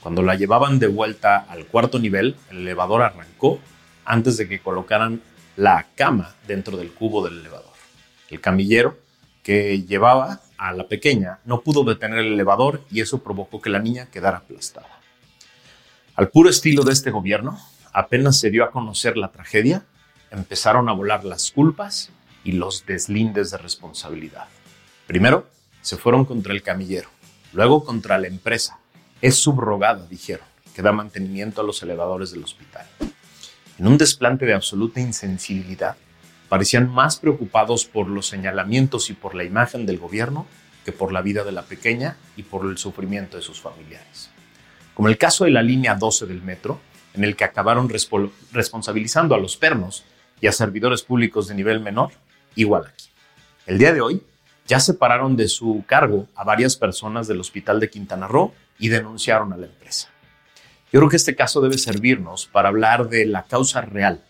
Cuando 0.01 0.24
la 0.24 0.33
llevaban 0.33 0.79
de 0.79 0.88
vuelta 0.88 1.38
al 1.38 1.67
cuarto 1.67 2.00
nivel, 2.00 2.36
el 2.50 2.57
elevador 2.57 3.03
arrancó 3.03 3.60
antes 4.05 4.38
de 4.38 4.50
que 4.50 4.60
colocaran 4.60 5.21
la 5.55 5.86
cama 5.93 6.33
dentro 6.48 6.77
del 6.77 6.93
cubo 6.93 7.24
del 7.24 7.41
elevador. 7.41 7.75
El 8.31 8.41
camillero 8.41 8.98
que 9.43 9.83
llevaba 9.83 10.39
a 10.57 10.74
la 10.74 10.88
pequeña 10.88 11.38
no 11.45 11.62
pudo 11.62 11.83
detener 11.83 12.17
el 12.17 12.33
elevador 12.33 12.81
y 12.89 13.01
eso 13.01 13.21
provocó 13.21 13.62
que 13.62 13.69
la 13.69 13.77
niña 13.77 14.07
quedara 14.07 14.38
aplastada. 14.38 15.00
Al 16.15 16.29
puro 16.29 16.50
estilo 16.50 16.83
de 16.83 16.93
este 16.93 17.12
gobierno, 17.12 17.60
apenas 17.93 18.39
se 18.39 18.50
dio 18.50 18.63
a 18.63 18.71
conocer 18.71 19.15
la 19.15 19.31
tragedia, 19.31 19.86
empezaron 20.31 20.89
a 20.89 20.93
volar 20.93 21.24
las 21.24 21.51
culpas 21.51 22.10
y 22.43 22.53
los 22.53 22.83
deslindes 22.88 23.51
de 23.51 23.60
responsabilidad. 23.60 24.48
Primero, 25.05 25.45
se 25.81 25.97
fueron 25.97 26.25
contra 26.25 26.53
el 26.53 26.63
camillero, 26.63 27.09
luego 27.53 27.83
contra 27.83 28.17
la 28.17 28.27
empresa. 28.27 28.79
Es 29.21 29.35
subrogada, 29.35 30.05
dijeron, 30.07 30.45
que 30.75 30.81
da 30.81 30.91
mantenimiento 30.91 31.61
a 31.61 31.63
los 31.63 31.81
elevadores 31.83 32.31
del 32.31 32.43
hospital. 32.43 32.85
En 33.77 33.88
un 33.88 33.97
desplante 33.97 34.45
de 34.45 34.53
absoluta 34.53 35.00
insensibilidad, 35.00 35.95
parecían 36.50 36.89
más 36.89 37.17
preocupados 37.17 37.85
por 37.85 38.07
los 38.07 38.27
señalamientos 38.27 39.09
y 39.09 39.13
por 39.13 39.35
la 39.35 39.43
imagen 39.43 39.85
del 39.85 39.97
gobierno 39.97 40.45
que 40.85 40.91
por 40.91 41.11
la 41.11 41.21
vida 41.21 41.43
de 41.43 41.51
la 41.51 41.63
pequeña 41.63 42.17
y 42.35 42.43
por 42.43 42.65
el 42.65 42.77
sufrimiento 42.77 43.38
de 43.38 43.43
sus 43.43 43.61
familiares. 43.61 44.29
Como 44.93 45.07
el 45.07 45.17
caso 45.17 45.45
de 45.45 45.51
la 45.51 45.61
línea 45.61 45.95
12 45.95 46.25
del 46.25 46.41
metro, 46.41 46.79
en 47.13 47.23
el 47.23 47.35
que 47.35 47.43
acabaron 47.43 47.89
responsabilizando 48.51 49.35
a 49.35 49.39
los 49.39 49.57
pernos 49.57 50.03
y 50.39 50.47
a 50.47 50.51
servidores 50.51 51.03
públicos 51.03 51.47
de 51.47 51.55
nivel 51.55 51.79
menor, 51.79 52.11
igual 52.55 52.85
aquí. 52.88 53.09
El 53.65 53.77
día 53.77 53.93
de 53.93 54.01
hoy 54.01 54.21
ya 54.67 54.79
separaron 54.79 55.35
de 55.35 55.47
su 55.47 55.83
cargo 55.85 56.27
a 56.35 56.43
varias 56.43 56.75
personas 56.75 57.27
del 57.27 57.39
hospital 57.39 57.79
de 57.79 57.89
Quintana 57.89 58.27
Roo 58.27 58.53
y 58.79 58.89
denunciaron 58.89 59.53
a 59.53 59.57
la 59.57 59.65
empresa. 59.65 60.09
Yo 60.91 60.99
creo 60.99 61.09
que 61.09 61.17
este 61.17 61.35
caso 61.35 61.61
debe 61.61 61.77
servirnos 61.77 62.47
para 62.47 62.69
hablar 62.69 63.09
de 63.09 63.25
la 63.25 63.43
causa 63.43 63.81
real 63.81 64.23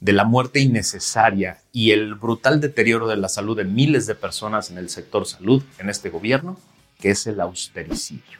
de 0.00 0.12
la 0.14 0.24
muerte 0.24 0.60
innecesaria 0.60 1.58
y 1.72 1.90
el 1.90 2.14
brutal 2.14 2.60
deterioro 2.60 3.06
de 3.06 3.16
la 3.16 3.28
salud 3.28 3.56
de 3.56 3.64
miles 3.64 4.06
de 4.06 4.14
personas 4.14 4.70
en 4.70 4.78
el 4.78 4.88
sector 4.88 5.26
salud 5.26 5.62
en 5.78 5.90
este 5.90 6.08
gobierno, 6.08 6.58
que 6.98 7.10
es 7.10 7.26
el 7.26 7.40
austericidio. 7.40 8.38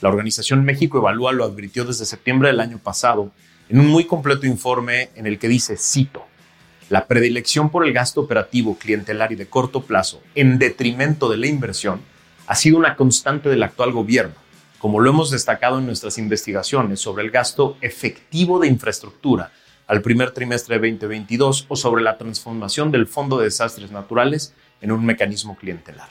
La 0.00 0.08
organización 0.08 0.64
México 0.64 0.98
Evalúa 0.98 1.32
lo 1.32 1.44
advirtió 1.44 1.84
desde 1.84 2.04
septiembre 2.04 2.48
del 2.48 2.60
año 2.60 2.78
pasado 2.78 3.30
en 3.68 3.78
un 3.78 3.86
muy 3.86 4.04
completo 4.04 4.46
informe 4.46 5.10
en 5.14 5.26
el 5.26 5.38
que 5.38 5.46
dice, 5.46 5.76
cito, 5.76 6.26
la 6.88 7.06
predilección 7.06 7.70
por 7.70 7.86
el 7.86 7.92
gasto 7.92 8.20
operativo, 8.20 8.76
clientelar 8.78 9.32
y 9.32 9.36
de 9.36 9.46
corto 9.46 9.82
plazo 9.82 10.20
en 10.34 10.58
detrimento 10.58 11.28
de 11.28 11.36
la 11.36 11.46
inversión 11.46 12.00
ha 12.46 12.54
sido 12.54 12.76
una 12.76 12.96
constante 12.96 13.48
del 13.48 13.62
actual 13.62 13.92
gobierno, 13.92 14.34
como 14.78 15.00
lo 15.00 15.10
hemos 15.10 15.30
destacado 15.30 15.78
en 15.78 15.86
nuestras 15.86 16.18
investigaciones 16.18 17.00
sobre 17.00 17.24
el 17.24 17.30
gasto 17.30 17.76
efectivo 17.80 18.58
de 18.58 18.68
infraestructura 18.68 19.52
al 19.86 20.02
primer 20.02 20.32
trimestre 20.32 20.78
de 20.78 20.90
2022 20.90 21.66
o 21.68 21.76
sobre 21.76 22.02
la 22.02 22.18
transformación 22.18 22.90
del 22.90 23.06
Fondo 23.06 23.38
de 23.38 23.44
Desastres 23.44 23.90
Naturales 23.90 24.54
en 24.80 24.92
un 24.92 25.04
mecanismo 25.04 25.56
clientelar. 25.56 26.08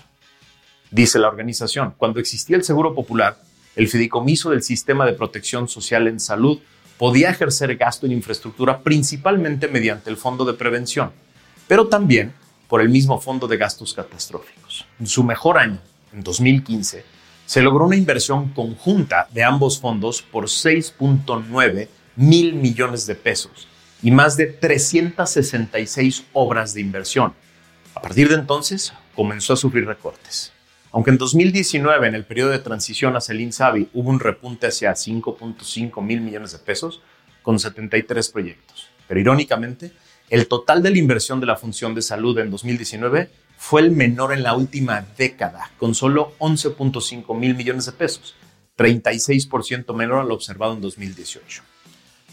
Dice 0.89 1.19
la 1.19 1.29
organización, 1.29 1.93
cuando 1.97 2.19
existía 2.19 2.57
el 2.57 2.63
Seguro 2.63 2.93
Popular, 2.93 3.37
el 3.75 3.87
fideicomiso 3.87 4.49
del 4.49 4.61
Sistema 4.61 5.05
de 5.05 5.13
Protección 5.13 5.67
Social 5.67 6.07
en 6.07 6.19
Salud 6.19 6.59
podía 7.01 7.31
ejercer 7.31 7.75
gasto 7.77 8.05
en 8.05 8.11
infraestructura 8.11 8.83
principalmente 8.83 9.67
mediante 9.67 10.11
el 10.11 10.17
Fondo 10.17 10.45
de 10.45 10.53
Prevención, 10.53 11.11
pero 11.67 11.87
también 11.87 12.31
por 12.67 12.79
el 12.79 12.89
mismo 12.89 13.19
Fondo 13.19 13.47
de 13.47 13.57
Gastos 13.57 13.95
Catastróficos. 13.95 14.85
En 14.99 15.07
su 15.07 15.23
mejor 15.23 15.57
año, 15.57 15.79
en 16.13 16.21
2015, 16.21 17.03
se 17.47 17.61
logró 17.63 17.87
una 17.87 17.95
inversión 17.95 18.49
conjunta 18.49 19.27
de 19.33 19.43
ambos 19.43 19.79
fondos 19.79 20.21
por 20.21 20.45
6.9 20.45 21.87
mil 22.17 22.53
millones 22.53 23.07
de 23.07 23.15
pesos, 23.15 23.67
y 24.03 24.11
más 24.11 24.37
de 24.37 24.45
366 24.45 26.25
obras 26.33 26.75
de 26.75 26.81
inversión. 26.81 27.33
A 27.95 28.01
partir 28.03 28.29
de 28.29 28.35
entonces, 28.35 28.93
comenzó 29.15 29.53
a 29.53 29.57
sufrir 29.57 29.87
recortes. 29.87 30.53
Aunque 30.93 31.11
en 31.11 31.17
2019, 31.17 32.07
en 32.07 32.15
el 32.15 32.25
periodo 32.25 32.49
de 32.49 32.59
transición 32.59 33.15
hacia 33.15 33.31
el 33.31 33.41
INSABI, 33.41 33.89
hubo 33.93 34.09
un 34.09 34.19
repunte 34.19 34.67
hacia 34.67 34.91
5.5 34.91 36.01
mil 36.03 36.19
millones 36.19 36.51
de 36.51 36.57
pesos 36.57 37.01
con 37.41 37.59
73 37.59 38.29
proyectos. 38.29 38.89
Pero 39.07 39.19
irónicamente, 39.19 39.93
el 40.29 40.47
total 40.47 40.83
de 40.83 40.91
la 40.91 40.97
inversión 40.97 41.39
de 41.39 41.45
la 41.45 41.55
función 41.55 41.95
de 41.95 42.01
salud 42.01 42.37
en 42.39 42.51
2019 42.51 43.29
fue 43.57 43.81
el 43.81 43.91
menor 43.91 44.33
en 44.33 44.43
la 44.43 44.53
última 44.53 45.05
década, 45.17 45.71
con 45.77 45.95
solo 45.95 46.33
11.5 46.39 47.37
mil 47.37 47.55
millones 47.55 47.85
de 47.85 47.91
pesos, 47.93 48.35
36% 48.77 49.93
menor 49.93 50.19
a 50.19 50.23
lo 50.23 50.33
observado 50.33 50.73
en 50.73 50.81
2018. 50.81 51.63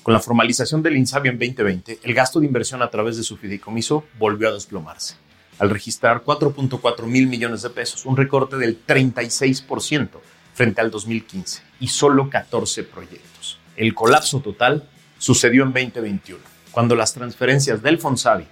Con 0.03 0.15
la 0.15 0.21
formalización 0.21 0.83
del 0.83 0.97
INSABI 0.97 1.29
en 1.29 1.39
2020, 1.39 2.01
el 2.03 2.15
gasto 2.15 2.41
de 2.41 2.47
inversión 2.47 2.83
a 2.83 2.91
través 2.91 3.17
de 3.17 3.23
su 3.23 3.37
fideicomiso 3.37 4.05
volvió 4.19 4.49
a 4.49 4.53
desplomarse, 4.53 5.17
al 5.59 5.71
registrar 5.71 6.23
4.4 6.25 7.05
mil 7.07 7.27
millones 7.27 7.63
de 7.63 7.71
pesos, 7.71 8.07
un 8.07 8.17
recorte 8.17 8.57
del 8.57 8.85
36% 8.87 10.09
frente 10.55 10.81
al 10.81 10.91
2015 10.91 11.63
y 11.81 11.89
solo 11.89 12.31
14 12.31 12.85
proyectos. 12.85 13.59
El 13.77 13.95
colapso 13.95 14.41
total 14.41 14.89
sucedió 15.19 15.63
en 15.65 15.73
2021, 15.73 16.41
cuando 16.71 16.95
las 16.95 17.15
transferencias 17.15 17.83
del 17.83 17.99
Fonsavi 17.99 18.47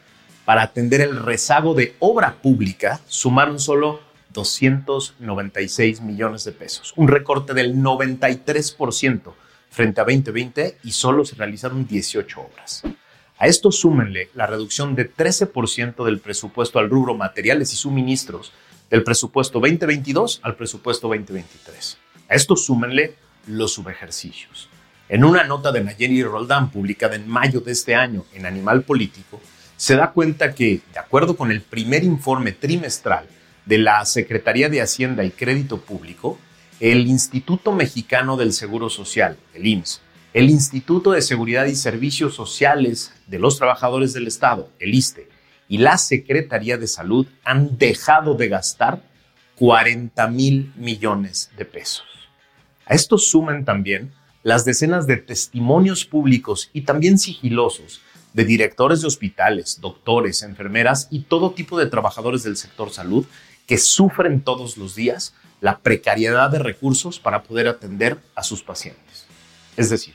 para 0.44 0.62
atender 0.62 1.00
el 1.00 1.16
rezago 1.16 1.74
de 1.74 1.96
obra 1.98 2.36
pública 2.40 3.00
sumaron 3.08 3.58
solo 3.58 4.00
296 4.32 6.00
millones 6.02 6.44
de 6.44 6.52
pesos, 6.52 6.92
un 6.96 7.08
recorte 7.08 7.54
del 7.54 7.76
93% 7.76 9.32
frente 9.70 10.00
a 10.00 10.04
2020 10.04 10.78
y 10.84 10.92
solo 10.92 11.24
se 11.24 11.34
realizaron 11.36 11.86
18 11.86 12.40
obras. 12.40 12.82
A 13.38 13.46
esto 13.48 13.70
súmenle 13.70 14.30
la 14.34 14.46
reducción 14.46 14.94
de 14.94 15.12
13% 15.12 16.06
del 16.06 16.20
presupuesto 16.20 16.78
al 16.78 16.88
rubro 16.88 17.14
materiales 17.14 17.70
y 17.74 17.76
suministros 17.76 18.52
del 18.88 19.02
presupuesto 19.02 19.60
2022 19.60 20.40
al 20.42 20.56
presupuesto 20.56 21.08
2023. 21.08 21.98
A 22.30 22.34
esto 22.34 22.56
súmenle 22.56 23.14
los 23.46 23.74
subejercicios. 23.74 24.70
En 25.10 25.22
una 25.22 25.44
nota 25.44 25.70
de 25.70 25.84
Nayeli 25.84 26.22
Roldán 26.22 26.70
publicada 26.70 27.14
en 27.14 27.28
mayo 27.28 27.60
de 27.60 27.72
este 27.72 27.94
año 27.94 28.24
en 28.32 28.46
Animal 28.46 28.82
Político, 28.82 29.38
se 29.76 29.96
da 29.96 30.12
cuenta 30.12 30.54
que, 30.54 30.80
de 30.94 30.98
acuerdo 30.98 31.36
con 31.36 31.50
el 31.50 31.60
primer 31.60 32.04
informe 32.04 32.52
trimestral 32.52 33.26
de 33.66 33.76
la 33.76 34.02
Secretaría 34.06 34.70
de 34.70 34.80
Hacienda 34.80 35.24
y 35.24 35.30
Crédito 35.30 35.78
Público, 35.78 36.38
el 36.80 37.06
Instituto 37.06 37.72
Mexicano 37.72 38.38
del 38.38 38.54
Seguro 38.54 38.88
Social, 38.88 39.36
el 39.52 39.66
IMSS, 39.66 40.00
el 40.36 40.50
Instituto 40.50 41.12
de 41.12 41.22
Seguridad 41.22 41.64
y 41.64 41.74
Servicios 41.74 42.34
Sociales 42.34 43.10
de 43.26 43.38
los 43.38 43.56
Trabajadores 43.56 44.12
del 44.12 44.26
Estado, 44.26 44.68
el 44.78 44.92
ISTE, 44.92 45.30
y 45.66 45.78
la 45.78 45.96
Secretaría 45.96 46.76
de 46.76 46.88
Salud 46.88 47.26
han 47.42 47.78
dejado 47.78 48.34
de 48.34 48.48
gastar 48.48 49.00
40 49.54 50.28
mil 50.28 50.74
millones 50.76 51.50
de 51.56 51.64
pesos. 51.64 52.04
A 52.84 52.92
esto 52.92 53.16
suman 53.16 53.64
también 53.64 54.12
las 54.42 54.66
decenas 54.66 55.06
de 55.06 55.16
testimonios 55.16 56.04
públicos 56.04 56.68
y 56.74 56.82
también 56.82 57.18
sigilosos 57.18 58.02
de 58.34 58.44
directores 58.44 59.00
de 59.00 59.06
hospitales, 59.06 59.80
doctores, 59.80 60.42
enfermeras 60.42 61.08
y 61.10 61.20
todo 61.20 61.52
tipo 61.52 61.78
de 61.78 61.86
trabajadores 61.86 62.42
del 62.42 62.58
sector 62.58 62.90
salud 62.90 63.24
que 63.66 63.78
sufren 63.78 64.42
todos 64.42 64.76
los 64.76 64.94
días 64.94 65.32
la 65.62 65.78
precariedad 65.78 66.50
de 66.50 66.58
recursos 66.58 67.18
para 67.18 67.42
poder 67.42 67.68
atender 67.68 68.18
a 68.34 68.42
sus 68.42 68.62
pacientes. 68.62 69.24
Es 69.78 69.88
decir, 69.88 70.14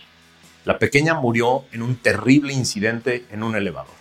la 0.63 0.77
pequeña 0.77 1.15
murió 1.15 1.65
en 1.72 1.82
un 1.82 1.96
terrible 1.96 2.53
incidente 2.53 3.25
en 3.32 3.41
un 3.41 3.56
elevador, 3.56 3.96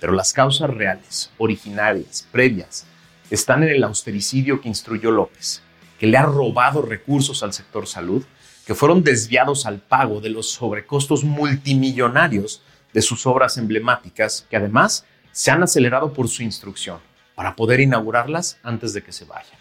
pero 0.00 0.12
las 0.12 0.32
causas 0.32 0.70
reales, 0.70 1.32
originarias, 1.38 2.28
previas, 2.30 2.86
están 3.30 3.64
en 3.64 3.70
el 3.70 3.82
austericidio 3.82 4.60
que 4.60 4.68
instruyó 4.68 5.10
López, 5.10 5.62
que 5.98 6.06
le 6.06 6.16
ha 6.16 6.22
robado 6.22 6.82
recursos 6.82 7.42
al 7.42 7.52
sector 7.52 7.88
salud, 7.88 8.24
que 8.64 8.76
fueron 8.76 9.02
desviados 9.02 9.66
al 9.66 9.80
pago 9.80 10.20
de 10.20 10.30
los 10.30 10.50
sobrecostos 10.50 11.24
multimillonarios 11.24 12.62
de 12.92 13.02
sus 13.02 13.26
obras 13.26 13.58
emblemáticas, 13.58 14.46
que 14.48 14.56
además 14.56 15.04
se 15.32 15.50
han 15.50 15.64
acelerado 15.64 16.12
por 16.12 16.28
su 16.28 16.44
instrucción 16.44 17.00
para 17.34 17.56
poder 17.56 17.80
inaugurarlas 17.80 18.58
antes 18.62 18.92
de 18.92 19.02
que 19.02 19.12
se 19.12 19.24
vayan. 19.24 19.58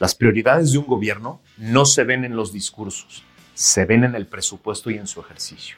Las 0.00 0.16
prioridades 0.16 0.72
de 0.72 0.78
un 0.78 0.86
gobierno 0.86 1.40
no 1.58 1.84
se 1.84 2.02
ven 2.02 2.24
en 2.24 2.34
los 2.34 2.52
discursos, 2.52 3.22
se 3.60 3.84
ven 3.84 4.04
en 4.04 4.14
el 4.14 4.26
presupuesto 4.26 4.88
y 4.90 4.96
en 4.96 5.06
su 5.06 5.20
ejercicio. 5.20 5.76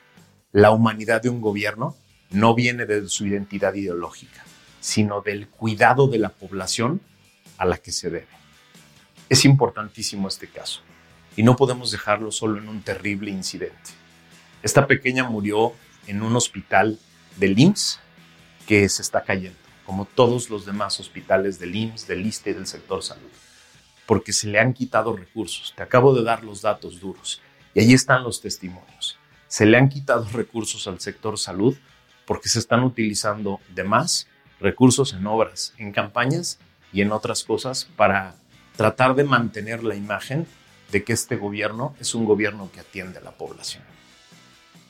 La 0.52 0.70
humanidad 0.70 1.20
de 1.20 1.30
un 1.30 1.40
gobierno 1.40 1.96
no 2.30 2.54
viene 2.54 2.86
de 2.86 3.08
su 3.08 3.26
identidad 3.26 3.74
ideológica, 3.74 4.44
sino 4.78 5.20
del 5.20 5.48
cuidado 5.48 6.06
de 6.06 6.18
la 6.18 6.28
población 6.28 7.00
a 7.58 7.64
la 7.64 7.78
que 7.78 7.90
se 7.90 8.08
debe. 8.08 8.28
Es 9.28 9.44
importantísimo 9.44 10.28
este 10.28 10.46
caso 10.46 10.82
y 11.36 11.42
no 11.42 11.56
podemos 11.56 11.90
dejarlo 11.90 12.30
solo 12.30 12.58
en 12.60 12.68
un 12.68 12.82
terrible 12.82 13.32
incidente. 13.32 13.90
Esta 14.62 14.86
pequeña 14.86 15.24
murió 15.24 15.72
en 16.06 16.22
un 16.22 16.36
hospital 16.36 17.00
del 17.36 17.58
IMSS 17.58 17.98
que 18.64 18.88
se 18.88 19.02
está 19.02 19.24
cayendo, 19.24 19.58
como 19.84 20.04
todos 20.04 20.50
los 20.50 20.64
demás 20.64 21.00
hospitales 21.00 21.58
del 21.58 21.74
IMSS, 21.74 22.06
del 22.06 22.26
ISTE 22.26 22.50
y 22.50 22.54
del 22.54 22.68
sector 22.68 23.02
salud, 23.02 23.30
porque 24.06 24.32
se 24.32 24.46
le 24.46 24.60
han 24.60 24.72
quitado 24.72 25.16
recursos. 25.16 25.74
Te 25.76 25.82
acabo 25.82 26.14
de 26.14 26.22
dar 26.22 26.44
los 26.44 26.62
datos 26.62 27.00
duros 27.00 27.42
y 27.74 27.80
ahí 27.80 27.92
están 27.92 28.22
los 28.22 28.40
testimonios. 28.40 29.18
Se 29.48 29.66
le 29.66 29.76
han 29.76 29.88
quitado 29.88 30.26
recursos 30.32 30.86
al 30.86 31.00
sector 31.00 31.38
salud 31.38 31.76
porque 32.26 32.48
se 32.48 32.58
están 32.58 32.84
utilizando 32.84 33.60
de 33.74 33.84
más 33.84 34.26
recursos 34.60 35.12
en 35.12 35.26
obras, 35.26 35.74
en 35.78 35.92
campañas 35.92 36.58
y 36.92 37.00
en 37.00 37.12
otras 37.12 37.44
cosas 37.44 37.88
para 37.96 38.36
tratar 38.76 39.14
de 39.14 39.24
mantener 39.24 39.84
la 39.84 39.94
imagen 39.94 40.46
de 40.90 41.04
que 41.04 41.12
este 41.12 41.36
gobierno 41.36 41.94
es 42.00 42.14
un 42.14 42.24
gobierno 42.24 42.70
que 42.72 42.80
atiende 42.80 43.18
a 43.18 43.22
la 43.22 43.32
población. 43.32 43.82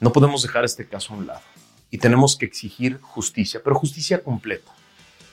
No 0.01 0.13
podemos 0.13 0.43
dejar 0.43 0.65
este 0.65 0.87
caso 0.87 1.15
a 1.15 1.17
un 1.17 1.27
lado 1.27 1.43
y 1.91 1.99
tenemos 1.99 2.37
que 2.37 2.47
exigir 2.47 3.01
justicia, 3.01 3.61
pero 3.63 3.77
justicia 3.77 4.23
completa, 4.23 4.73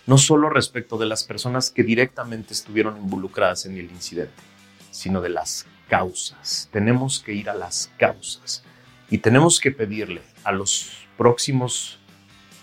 no 0.05 0.17
solo 0.17 0.49
respecto 0.49 0.97
de 0.97 1.05
las 1.05 1.23
personas 1.23 1.71
que 1.71 1.83
directamente 1.83 2.53
estuvieron 2.53 2.97
involucradas 2.97 3.65
en 3.65 3.77
el 3.77 3.85
incidente, 3.85 4.33
sino 4.91 5.21
de 5.21 5.29
las 5.29 5.65
causas. 5.89 6.69
Tenemos 6.71 7.19
que 7.19 7.33
ir 7.33 7.49
a 7.49 7.55
las 7.55 7.91
causas 7.97 8.63
y 9.09 9.17
tenemos 9.17 9.59
que 9.59 9.71
pedirle 9.71 10.21
a 10.43 10.51
los 10.51 10.91
próximos 11.17 11.99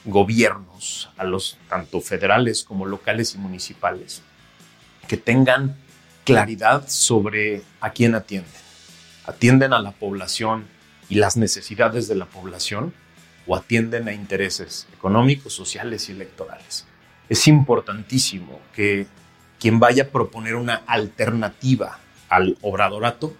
gobiernos, 0.04 1.10
a 1.18 1.24
los 1.24 1.58
tanto 1.68 2.00
federales 2.00 2.62
como 2.62 2.86
locales 2.86 3.34
y 3.34 3.38
municipales, 3.38 4.22
que 5.08 5.16
tengan 5.16 5.76
claridad 6.24 6.88
sobre 6.88 7.62
a 7.80 7.90
quién 7.90 8.14
atienden. 8.14 8.52
¿Atienden 9.26 9.72
a 9.72 9.80
la 9.80 9.90
población 9.90 10.66
y 11.08 11.16
las 11.16 11.36
necesidades 11.36 12.08
de 12.08 12.14
la 12.14 12.26
población 12.26 12.94
o 13.46 13.56
atienden 13.56 14.08
a 14.08 14.12
intereses 14.12 14.86
económicos, 14.92 15.52
sociales 15.52 16.08
y 16.08 16.12
electorales? 16.12 16.86
Es 17.28 17.48
importantísimo 17.48 18.60
que 18.72 19.08
quien 19.58 19.80
vaya 19.80 20.04
a 20.04 20.08
proponer 20.08 20.54
una 20.54 20.82
alternativa 20.86 21.98
al 22.28 22.56
obradorato 22.62 23.34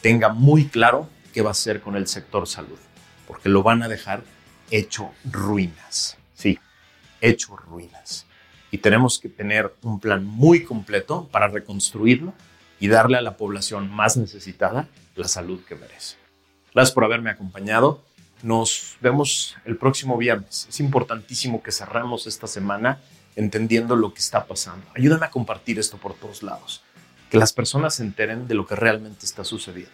tenga 0.00 0.28
muy 0.28 0.66
claro 0.66 1.08
qué 1.32 1.42
va 1.42 1.50
a 1.50 1.52
hacer 1.52 1.80
con 1.80 1.96
el 1.96 2.06
sector 2.06 2.46
salud, 2.46 2.78
porque 3.26 3.48
lo 3.48 3.62
van 3.62 3.82
a 3.82 3.88
dejar 3.88 4.22
hecho 4.70 5.10
ruinas. 5.24 6.16
Sí, 6.34 6.58
hecho 7.20 7.56
ruinas. 7.56 8.26
Y 8.70 8.78
tenemos 8.78 9.18
que 9.18 9.28
tener 9.28 9.74
un 9.82 10.00
plan 10.00 10.24
muy 10.24 10.64
completo 10.64 11.28
para 11.30 11.48
reconstruirlo 11.48 12.34
y 12.80 12.88
darle 12.88 13.18
a 13.18 13.22
la 13.22 13.36
población 13.36 13.90
más 13.90 14.16
necesitada 14.16 14.88
la 15.14 15.28
salud 15.28 15.62
que 15.64 15.76
merece. 15.76 16.16
Gracias 16.74 16.92
por 16.92 17.04
haberme 17.04 17.30
acompañado. 17.30 18.02
Nos 18.42 18.96
vemos 19.00 19.56
el 19.64 19.76
próximo 19.76 20.18
viernes. 20.18 20.66
Es 20.68 20.80
importantísimo 20.80 21.62
que 21.62 21.72
cerremos 21.72 22.26
esta 22.26 22.46
semana 22.46 23.00
entendiendo 23.36 23.96
lo 23.96 24.12
que 24.12 24.20
está 24.20 24.44
pasando. 24.46 24.84
Ayúdame 24.94 25.26
a 25.26 25.30
compartir 25.30 25.78
esto 25.78 25.96
por 25.96 26.14
todos 26.14 26.42
lados. 26.42 26.82
Que 27.34 27.40
las 27.40 27.52
personas 27.52 27.96
se 27.96 28.04
enteren 28.04 28.46
de 28.46 28.54
lo 28.54 28.64
que 28.64 28.76
realmente 28.76 29.26
está 29.26 29.42
sucediendo. 29.42 29.90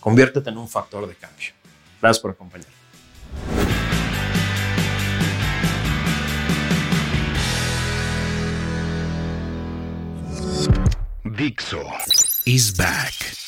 Conviértete 0.00 0.48
en 0.48 0.56
un 0.56 0.70
factor 0.70 1.06
de 1.06 1.14
cambio. 1.16 1.50
Gracias 2.00 2.18
por 2.18 2.30
acompañarme. 2.30 2.72
Dixo 11.24 11.84
is 12.46 12.74
back. 12.74 13.47